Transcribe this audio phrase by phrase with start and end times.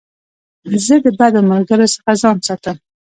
[0.85, 2.77] زه د بدو ملګرو څخه ځان ساتم.